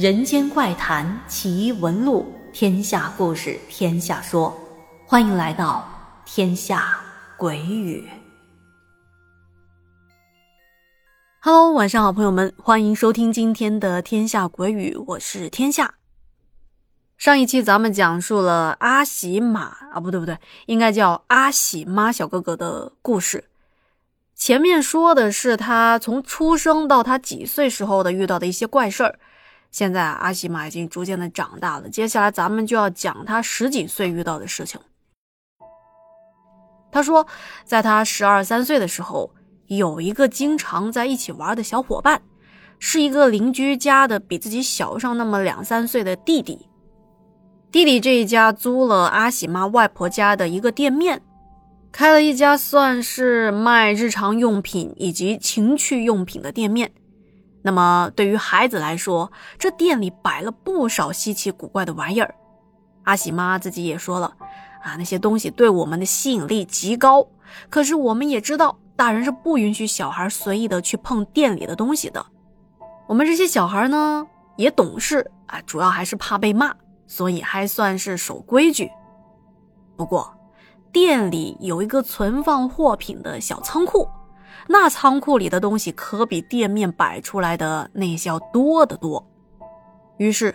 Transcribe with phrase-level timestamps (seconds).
[0.00, 4.58] 人间怪谈奇闻录，天下故事天下说，
[5.04, 5.86] 欢迎来到
[6.24, 6.98] 天下
[7.36, 8.08] 鬼语。
[11.42, 15.96] Hello，晚上好，朋友们，欢迎收听今天的天下鬼语，我是天下。
[17.18, 23.44] 上一期咱们讲述了阿喜马啊，不对不对，应该叫阿喜妈小哥哥的故事。
[24.34, 29.18] 前面说的是他从出生到他几岁时候的遇到的一些怪事儿。
[29.70, 34.80] 现在阿喜玛已经逐渐的长大了，接下来咱们就要讲他十几岁遇到的事情。
[36.92, 37.26] 他说，
[37.64, 39.32] 在他十二三岁的时候，
[39.68, 42.20] 有一个经常在一起玩的小伙伴，
[42.80, 46.66] 是一个邻居家的比自己小上那么两三岁的弟弟。
[47.70, 51.22] 弟弟这一家租了阿喜妈外婆家的一个店面，
[51.92, 56.90] 开了一家算是卖日常用品以及情趣用品的店面。
[57.62, 62.34] 那么对于孩子来说，这店里摆了不少稀奇古怪的玩意儿。
[63.04, 64.34] 阿喜妈自己也说了，
[64.82, 67.26] 啊，那些东西对我们的吸引力极高。
[67.68, 72.24] 可是我们也知道，大人是不允许小孩随意的去碰店里的东西的。
[73.08, 76.74] 我们这些小孩呢，也懂事啊，主要还是怕被骂，
[77.06, 78.90] 所以还算是守规矩。
[79.96, 80.32] 不过，
[80.92, 84.08] 店里有一个存放货品的小仓库。
[84.72, 89.26] 那仓库里的东西可比店面摆出来的那些要多得多。
[90.16, 90.54] 于是，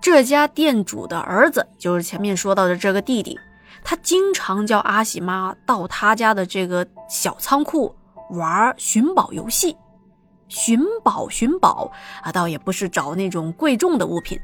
[0.00, 3.36] 这家店主的儿子，就是前面说到的这个弟弟，
[3.82, 7.92] 他经常叫阿喜妈到他家的这个小仓库
[8.30, 9.76] 玩寻宝游戏。
[10.46, 11.90] 寻宝寻宝
[12.22, 14.38] 啊，倒也不是找那种贵重的物品，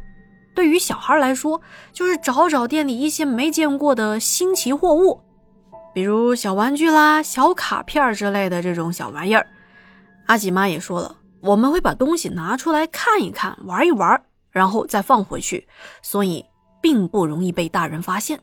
[0.53, 1.61] 对于小孩来说，
[1.93, 5.21] 就是找找店里一些没见过的新奇货物。
[5.93, 9.47] 比如小玩具啦、小卡片之类的这种小玩意儿，
[10.27, 15.69] 阿喜妈也说了，我们会把东西拿出来看一看、玩一玩，然后再放回去，
[16.01, 16.45] 所以
[16.81, 18.41] 并不容易被大人发现。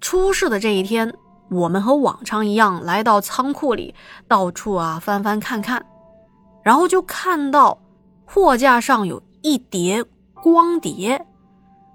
[0.00, 1.14] 出事的这一天，
[1.50, 3.94] 我们和往常一样来到仓库里，
[4.26, 5.84] 到处啊翻翻看看，
[6.64, 7.80] 然后就看到
[8.24, 11.24] 货架上有一叠光碟。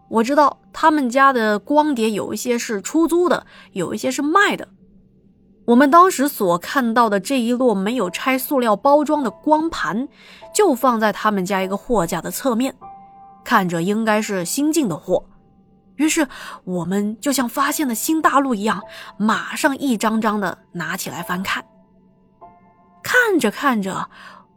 [0.10, 4.68] 我知道他们家的光碟有一些是出租的，有一些是卖的。
[5.66, 10.08] 我们当时所看到的这一摞没有拆塑料包装的光盘，
[10.54, 12.76] 就放在他们家一个货架的侧面，
[13.44, 15.26] 看着应该是新进的货。
[15.96, 16.28] 于是
[16.66, 18.82] 我们就像发现了新大陆一样，
[19.18, 21.66] 马上一张张的拿起来翻看。
[23.02, 24.08] 看着看着，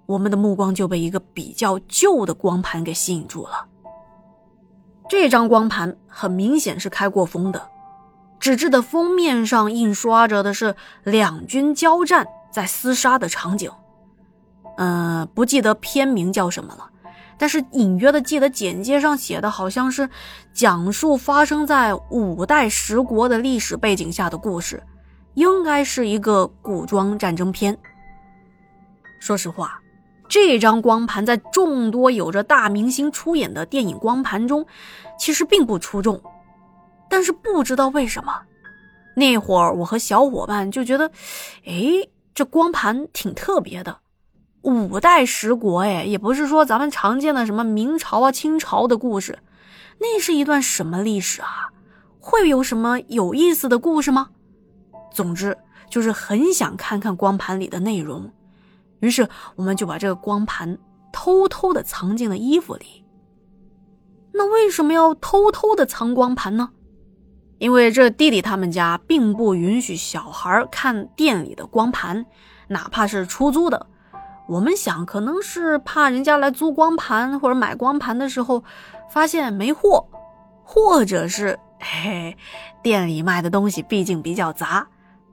[0.05, 3.67] 我们的目光就被一个比较旧的光盘给吸引住了。
[5.09, 7.69] 这张光盘很明显是开过封的，
[8.39, 13.71] 纸质的封面上印刷着的是两军交战在厮杀的场景，
[14.77, 16.91] 嗯，不记得片名叫什么了，
[17.39, 20.09] 但是隐约的记得简介上写的好像是
[20.53, 24.83] 讲述发生在五代十国的历史背景下的故事，
[25.35, 27.77] 应该是一个古装战争片。
[29.21, 29.81] 说实话。
[30.29, 34.67] 这张光盘在众多有着大明星出演的电影光盘中，
[35.19, 36.21] 其实并不出众。
[37.09, 38.43] 但是不知道为什么，
[39.17, 41.11] 那会儿我和小伙伴就觉得，
[41.65, 43.99] 哎，这光盘挺特别的。
[44.63, 49.39] 五代十国，哎，也不是说咱们常见的什么明朝啊、清朝的故事，
[49.99, 51.71] 那是一段什么历史啊？
[52.21, 54.29] 会有什么有意思的故事吗？
[55.11, 55.57] 总之，
[55.89, 58.31] 就是很想看看光盘里的内容。
[59.01, 60.79] 于是，我们就把这个光盘
[61.13, 63.05] 偷偷的藏进了衣服里。
[64.33, 66.71] 那为什么要偷偷的藏光盘呢？
[67.59, 72.25] 因为这弟弟他们家并不允许小孩看店里的光盘，
[72.69, 73.87] 哪怕是出租的。
[74.47, 78.63] 我们想，可能是怕人家来租光盘或者买光盘的时候
[79.11, 80.07] 发现没货，
[80.63, 82.37] 或者是嘿，
[82.83, 84.87] 店里卖的东西毕竟比较杂，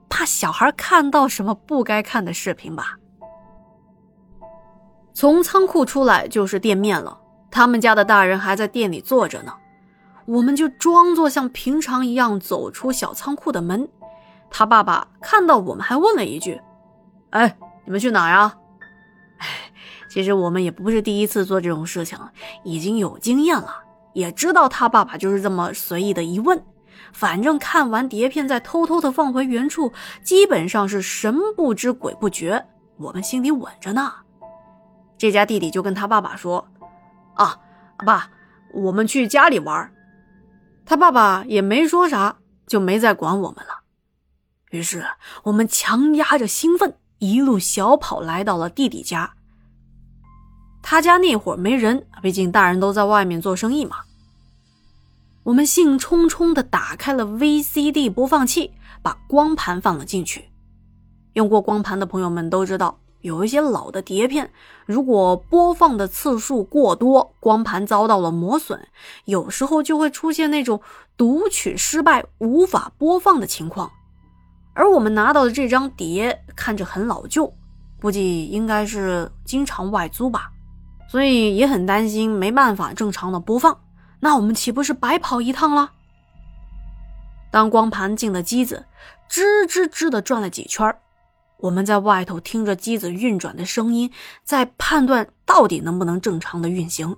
[0.08, 2.98] 怕小孩看到什么不该看的视频吧。
[5.16, 7.18] 从仓库出来就是店面了，
[7.50, 9.54] 他们家的大人还在店里坐着呢，
[10.26, 13.88] 我们就装作像平常一样走出小仓库的门。
[14.50, 16.60] 他爸爸看到我们还问了一句
[17.30, 18.54] ：“哎，你们去哪呀？”
[19.40, 19.46] 哎，
[20.10, 22.18] 其实我们也不是第一次做这种事情，
[22.62, 23.74] 已经有经验了，
[24.12, 26.62] 也知道他爸爸就是这么随意的一问。
[27.14, 29.90] 反正看完碟片再偷偷的放回原处，
[30.22, 32.62] 基本上是神不知鬼不觉，
[32.98, 34.12] 我们心里稳着呢。
[35.18, 36.68] 这家弟弟就跟他爸爸说
[37.34, 37.58] ：“啊，
[38.04, 38.30] 爸，
[38.72, 39.92] 我们去家里玩。”
[40.84, 42.36] 他爸爸也没说啥，
[42.66, 43.80] 就没再管我们了。
[44.70, 45.06] 于是
[45.44, 49.32] 我们强压着兴奋，一路小跑来到了弟弟家。
[50.82, 53.96] 他家那会儿没人，毕竟大人都在外面做生意嘛。
[55.42, 58.72] 我们兴冲冲的打开了 VCD 播放器，
[59.02, 60.50] 把光盘放了进去。
[61.32, 64.50] 用过光盘的朋友们都知道，有一些老的碟片，
[64.84, 68.86] 如果播放的次数过多，光盘遭到了磨损，
[69.24, 70.80] 有时候就会出现那种
[71.16, 73.90] 读取失败、无法播放的情况。
[74.74, 77.52] 而我们拿到的这张碟看着很老旧，
[78.00, 80.50] 估计应该是经常外租吧。
[81.08, 83.80] 所以也很担心没办法正常的播放，
[84.20, 85.92] 那我们岂不是白跑一趟了？
[87.50, 88.84] 当光盘进了机子，
[89.30, 90.94] 吱吱吱的转了几圈
[91.58, 94.10] 我们在外头听着机子运转的声音，
[94.44, 97.16] 在判断到底能不能正常的运行。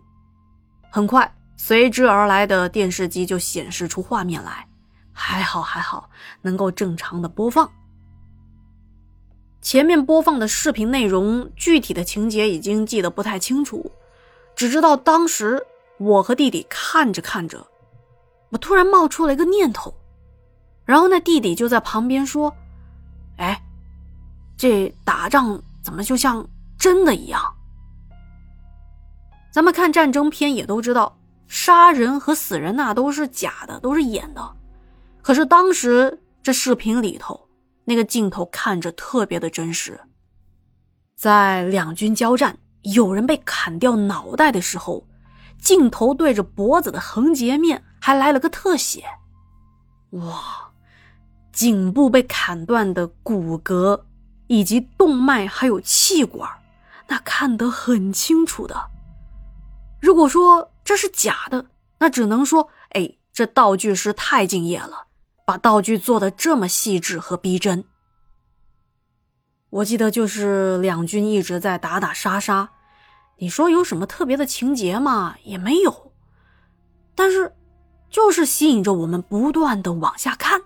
[0.91, 4.69] 很快，随之而来的电视机就显示出画面来，
[5.13, 6.09] 还好还好，
[6.43, 7.71] 能够正常的播放。
[9.61, 13.91] 前面播放的视频内容，具体的情节已经记得不太清楚，
[14.55, 15.61] 只知道当时
[15.99, 17.67] 我和弟弟看着看着，
[18.51, 19.93] 我突然冒出了一个念头，
[20.85, 22.55] 然后那弟弟就在旁边说
[23.37, 23.61] ：“哎，
[24.59, 26.47] 这打仗怎么就像
[26.79, 27.41] 真的一样？
[29.51, 34.57] 咱们看战争片也都知道，杀人和死人那都是假的，都是演的，
[35.23, 37.41] 可是当时这视频里头。”
[37.89, 39.99] 那个镜头看着特别的真实，
[41.17, 45.09] 在两军交战，有人被砍掉脑袋的时候，
[45.59, 49.07] 镜头对着脖子的横截面还来了个特写，
[50.11, 50.71] 哇，
[51.51, 53.99] 颈部被砍断的骨骼
[54.49, 56.51] 以及动脉还有气管，
[57.07, 58.91] 那看得很清楚的。
[60.01, 61.67] 如果说这是假的，
[62.01, 65.05] 那只能说，哎，这道具师太敬业了。
[65.45, 67.87] 把道具做的这么细致和逼真，
[69.71, 72.69] 我记得就是两军一直在打打杀杀，
[73.39, 75.37] 你说有什么特别的情节吗？
[75.45, 76.13] 也没有，
[77.15, 77.57] 但是
[78.11, 80.61] 就是吸引着我们不断的往下看。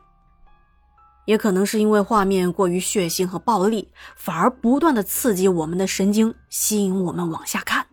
[1.33, 7.87] 也可能是因为画面过于血腥和暴力，反而不断的刺激我们的神经，吸引我们往下看。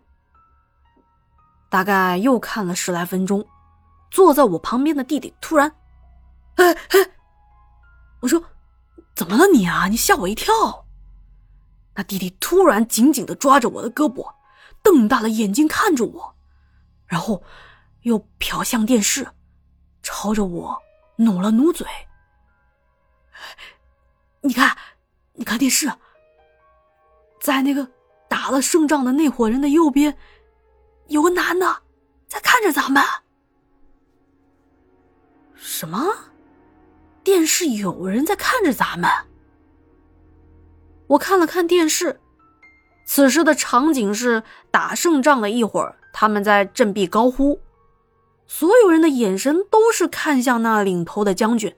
[1.69, 3.47] 大概又看了十来分钟，
[4.11, 5.73] 坐在我旁边的弟弟突然。
[6.55, 6.99] 哎哎，
[8.19, 8.43] 我说，
[9.15, 9.87] 怎么了你啊？
[9.87, 10.85] 你吓我一跳。
[11.95, 14.29] 那弟弟突然紧紧的抓着我的胳膊，
[14.83, 16.35] 瞪大了眼睛看着我，
[17.05, 17.41] 然后
[18.01, 19.25] 又瞟向电视，
[20.03, 20.77] 朝着我
[21.15, 21.87] 努了努嘴。
[24.41, 24.77] 你看，
[25.33, 25.91] 你看电视，
[27.41, 27.87] 在那个
[28.27, 30.17] 打了胜仗的那伙人的右边，
[31.07, 31.81] 有个男的
[32.27, 33.03] 在看着咱们。
[35.55, 36.15] 什么？
[37.21, 39.09] 电视有人在看着咱们。
[41.07, 42.19] 我看了看电视，
[43.05, 47.59] 此时的场景是打胜仗了一会儿，他们在振臂高呼，
[48.47, 51.75] 所有人的眼神都是看向那领头的将军，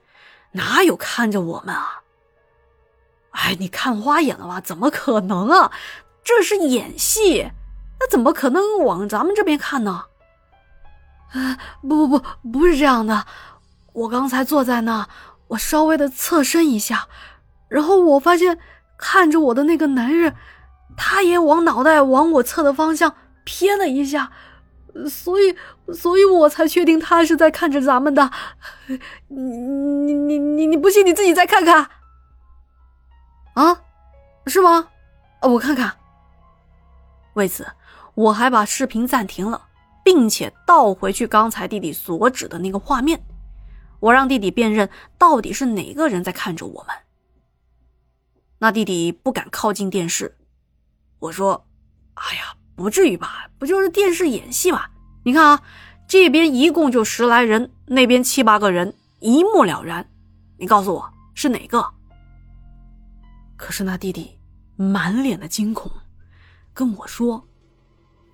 [0.52, 2.02] 哪有看着我们啊？
[3.32, 4.60] 哎，你看花眼了吧？
[4.60, 5.72] 怎么可能啊？
[6.22, 7.50] 这是演戏，
[7.98, 10.04] 那怎么可能往咱们这边看呢？
[11.32, 13.26] 啊，不不不，不是这样的，
[13.92, 15.08] 我刚才坐在那。
[15.48, 17.08] 我稍微的侧身一下，
[17.68, 18.58] 然后我发现
[18.96, 20.34] 看着我的那个男人，
[20.96, 24.30] 他也往脑袋往我侧的方向瞥了一下，
[25.08, 25.56] 所以，
[25.92, 28.30] 所以我才确定他是在看着咱们的。
[29.28, 31.88] 你你你你不信你自己再看看，
[33.54, 33.82] 啊，
[34.46, 34.88] 是吗？
[35.40, 35.96] 我看看。
[37.34, 37.66] 为此，
[38.14, 39.68] 我还把视频暂停了，
[40.04, 43.24] 并且倒回去刚才弟弟所指的那个画面。
[44.00, 46.94] 我让弟弟辨认到底是哪个人在看着我们。
[48.58, 50.36] 那弟弟不敢靠近电视。
[51.18, 51.66] 我说
[52.14, 53.48] ：“哎呀，不至于吧？
[53.60, 54.90] 不就是电视演戏吧？
[55.22, 55.62] 你看啊，
[56.08, 60.10] 这边一共就十来人，那边七八个人，一目了然。
[60.58, 61.94] 你告诉我是哪个？”
[63.56, 64.40] 可是那弟弟
[64.74, 65.92] 满脸的惊恐，
[66.74, 67.46] 跟我说：“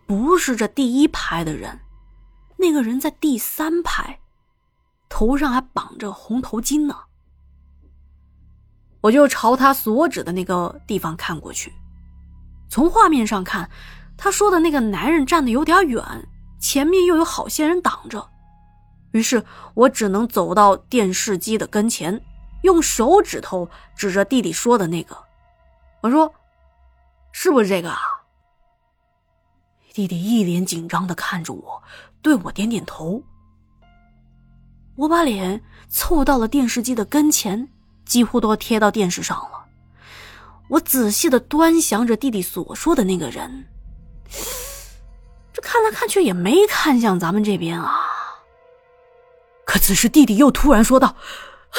[0.09, 1.81] 不是这第一排的人，
[2.57, 4.19] 那个人在第三排。”
[5.11, 6.97] 头上还绑着红头巾呢，
[9.03, 11.73] 我就朝他所指的那个地方看过去。
[12.71, 13.71] 从画面上看，
[14.19, 16.03] 他说的那个男人站的有点远，
[16.61, 18.29] 前面又有好些人挡着，
[19.13, 19.43] 于是
[19.75, 22.21] 我只能走到电视机的跟前，
[22.63, 25.17] 用手指头指着弟弟说的那个，
[26.03, 26.35] 我说
[27.31, 28.01] ：“是不是这个啊？”
[29.95, 31.83] 弟弟一脸紧张的看着我，
[32.21, 33.23] 对我点点头。
[34.97, 37.69] 我把脸凑到了电视机的跟前，
[38.05, 39.65] 几乎都贴到电视上了。
[40.69, 43.65] 我仔细的端详着弟弟所说的那个人，
[45.69, 47.93] 看来看去也没看向咱们这边啊。
[49.67, 51.09] 可此时弟弟又突然说道
[51.69, 51.79] ：“啊，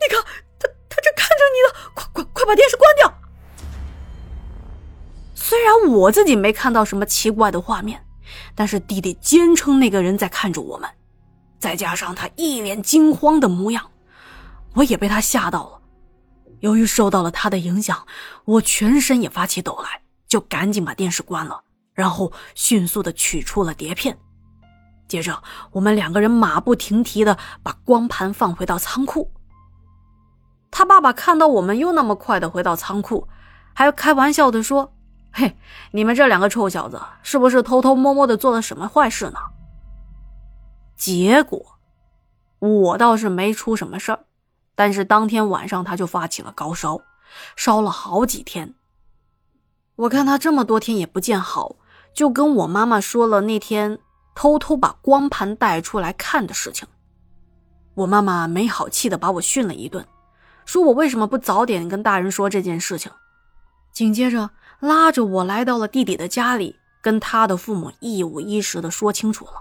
[0.00, 0.20] 那个
[0.58, 3.14] 他他正看着你呢，快快快把电视关掉！”
[5.36, 8.04] 虽然我自己没看到什么奇怪的画面，
[8.56, 10.90] 但是弟弟坚称那个人在看着我们，
[11.60, 13.88] 再加上他一脸惊慌的模样，
[14.74, 15.80] 我也被他吓到了。
[16.58, 18.04] 由于受到了他的影响，
[18.46, 21.62] 我全身也发起抖来，就赶紧把电视关了，
[21.94, 24.18] 然后迅速的取出了碟片。
[25.08, 29.30] 接着，我们两个人马不停蹄的把光盘放回到仓库。
[30.70, 33.28] 他爸爸看到我们又那么快的回到仓库，
[33.74, 34.94] 还开玩笑的说
[35.30, 35.58] ：“嘿，
[35.90, 39.38] 你们这两个臭小子，是不是偷偷摸摸的做了什么坏事呢？”
[40.96, 41.78] 结果，
[42.58, 44.20] 我倒是没出什么事儿，
[44.74, 47.02] 但是当天晚上他就发起了高烧，
[47.54, 48.74] 烧了好几天。
[49.96, 51.76] 我看他这么多天也不见好，
[52.14, 53.98] 就跟我妈妈说了那天。
[54.34, 56.88] 偷偷把光盘带出来看的事情，
[57.92, 60.06] 我妈妈没好气的把我训了一顿，
[60.64, 63.12] 说我为什么不早点跟大人说这件事情。
[63.92, 64.48] 紧接着
[64.80, 69.52] 拉着我来到了弟弟的家里，跟他的父母一五一十的说清楚了。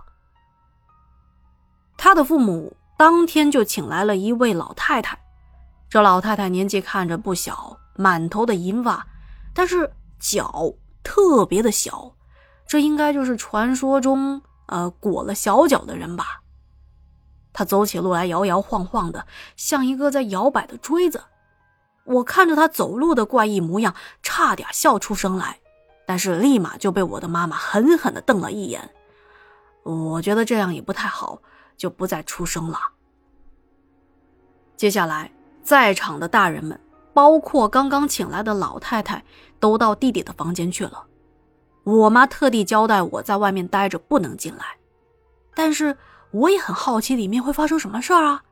[1.97, 5.19] 他的父母当天就请来了一位老太太，
[5.89, 9.05] 这老太太年纪看着不小，满头的银发，
[9.53, 12.15] 但是脚特别的小，
[12.71, 14.41] 这应该就是传说中。
[14.67, 16.39] 呃，裹了小脚的人吧。
[17.51, 21.21] 他走起路来摇摇晃晃的，像一个在摇摆的锥子。
[22.05, 25.59] 我看着他走路的怪异模样，差点笑出声来，
[26.05, 28.89] 但是立马就被我的妈妈狠狠的瞪了一眼。
[29.83, 31.41] 我觉得这样也不太好，
[31.75, 32.79] 就不再出声了。
[34.77, 35.29] 接下来，
[35.61, 36.79] 在场的大人们，
[37.13, 39.25] 包括刚刚请来的老太太，
[39.59, 41.07] 都到弟弟的房间去了。
[41.83, 44.65] 我妈特地交代我在外面待着，不能进来。
[45.55, 45.97] 但是
[46.31, 48.43] 我也很好奇里面会发生什么事儿啊，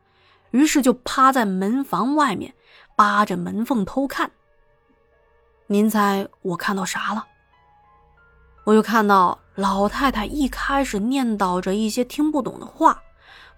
[0.51, 2.53] 于是就趴在门房外面，
[2.95, 4.31] 扒着门缝偷看。
[5.67, 7.25] 您猜我看到啥了？
[8.65, 13.01] 我就看到老太太一开始念叨着一些听不懂的话，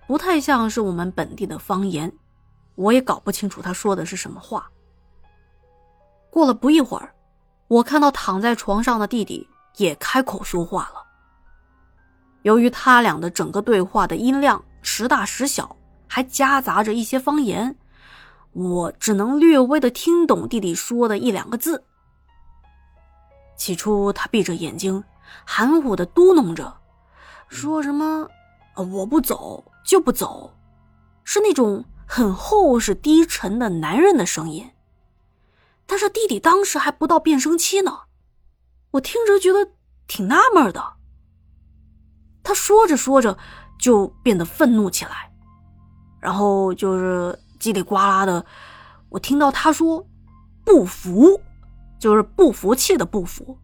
[0.06, 2.12] 不太像是我们本地的方言，
[2.76, 4.70] 我也搞不清楚她说的是什么话。
[6.30, 7.14] 过了不一会儿，
[7.68, 9.48] 我看到躺在床上的弟弟。
[9.82, 11.04] 也开口说话了。
[12.44, 15.76] 由于他俩的整个对话的音量时大时小，
[16.08, 17.76] 还夹杂着一些方言，
[18.54, 21.84] 我只能略微的听懂弟弟说的一两个字。
[23.56, 25.04] 起初，他闭着眼睛，
[25.46, 26.78] 含糊的嘟囔着，
[27.48, 28.28] 说什么
[28.76, 30.54] “我不走就不走”，
[31.24, 34.72] 是那种很厚实低沉的男人的声音。
[35.86, 38.00] 但是弟弟当时还不到变声期呢。
[38.92, 39.72] 我听着觉得
[40.08, 40.94] 挺纳闷的。
[42.44, 43.38] 他说着说着
[43.80, 45.32] 就变得愤怒起来，
[46.20, 48.46] 然后就是叽里呱啦的，
[49.10, 50.06] 我听到他说
[50.66, 51.42] “不服”，
[52.00, 53.58] 就是不服气的不服。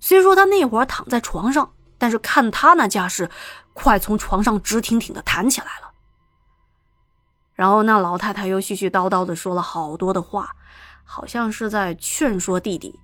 [0.00, 3.30] 虽说他那会儿躺在床上，但是看他那架势，
[3.72, 5.90] 快从床上直挺挺的弹起来了。
[7.54, 10.56] 然后那老太太又絮絮叨叨的说了好多的话，
[11.04, 12.98] 好像是在劝说弟弟。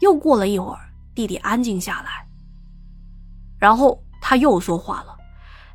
[0.00, 2.26] 又过了一会儿，弟弟安静下来，
[3.58, 5.16] 然后他又说话了，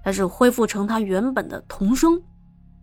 [0.04, 2.22] 但是恢复成他原本的童声。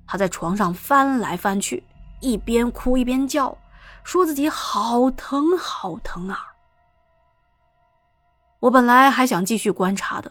[0.06, 1.82] 他在床上翻来翻去，
[2.20, 3.56] 一边哭一边叫，
[4.04, 6.38] 说自己好疼好疼啊！
[8.60, 10.30] 我本来还想继续观察的，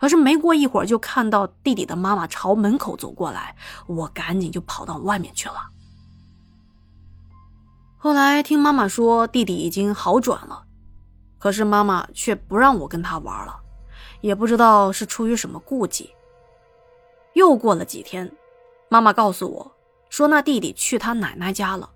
[0.00, 3.54] 可是没过一会儿就看到弟弟的妈妈朝门口走过来，
[3.86, 5.70] 我赶紧就跑到外面去了。
[8.02, 10.64] 后来听妈妈说，弟弟已经好转了，
[11.38, 13.60] 可是妈妈却不让我跟他玩了，
[14.22, 16.10] 也不知道是出于什么顾忌。
[17.34, 18.32] 又过了几天，
[18.88, 19.76] 妈妈告诉我，
[20.08, 21.90] 说那弟弟去他奶奶家了。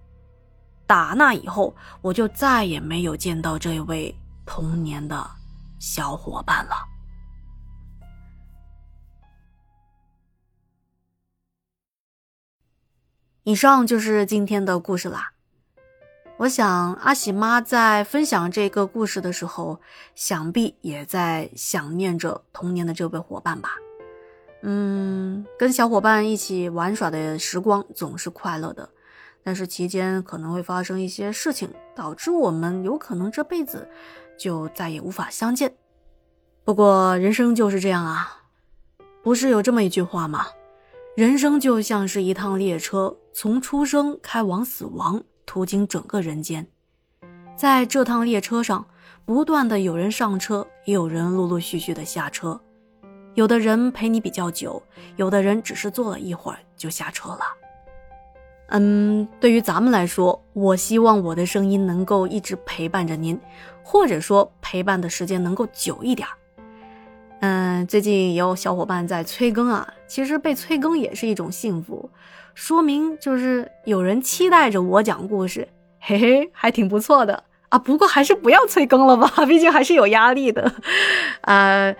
[0.86, 5.26] 打那以后，我就再也没有见到这位童年的
[5.78, 6.74] 小伙伴了。
[13.44, 15.30] 以上就是今天的故事啦。
[16.36, 19.80] 我想，阿喜妈在分享这个故事的时候，
[20.16, 23.76] 想必也在想念着童年的这位伙伴吧。
[24.62, 28.88] 嗯，跟小伙伴一起玩耍的时光总是快乐的，
[29.44, 33.88] 但是期间可能会发生一些事情，导致我们有可能这辈子
[34.36, 35.72] 就再也无法相见。
[36.64, 38.42] 不过，人生就是这样啊，
[39.22, 40.46] 不是有这么一句话吗？
[41.14, 45.22] 人生就像是一趟列车，从出生开往死亡。
[45.46, 46.66] 途经整个人间，
[47.56, 48.86] 在这趟列车上，
[49.24, 52.60] 不断的有人上车，也有人陆陆续续的下车。
[53.34, 54.82] 有的人陪你比较久，
[55.16, 57.40] 有的人只是坐了一会儿就下车了。
[58.68, 63.38] 嗯，对于咱们来说，我希望我的声音能够一直陪伴着您，
[63.82, 66.26] 或者说陪伴的时间能够久一点。
[67.46, 72.08] 嗯，最近也有小伙伴在催更啊，其实被催更也是一种幸福，
[72.54, 75.68] 说明就是有人期待着我讲故事，
[76.00, 77.78] 嘿嘿，还挺不错的啊。
[77.78, 80.72] 不过还是不要催更了吧， 毕竟还是有压力的。
[81.42, 81.94] 呃，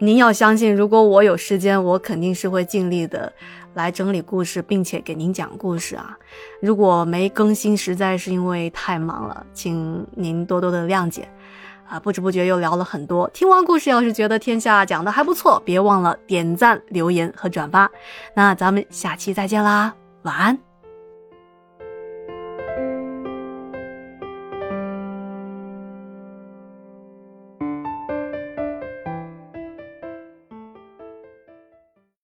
[0.00, 3.32] 您要相信，如果我有时间，我肯定是会尽力的。
[3.74, 6.14] 来整理故事，并且给您讲故事啊！
[6.60, 11.26] 如果没更新，实在是因为太忙了，请您多多的谅解。
[11.92, 13.28] 啊，不知不觉又聊了很多。
[13.34, 17.90] 听完故事，要是觉得天下讲的还不错，别忘了点赞、留言和转发。
[18.34, 20.71] 那咱们下期再见啦，晚安。